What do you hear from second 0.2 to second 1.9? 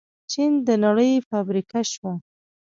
چین د نړۍ فابریکه